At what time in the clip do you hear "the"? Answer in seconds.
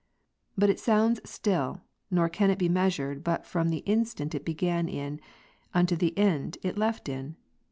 3.69-3.83, 5.95-6.17